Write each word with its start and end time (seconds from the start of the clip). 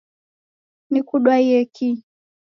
Nikudwaiye 0.91 1.59
kii? 1.75 1.97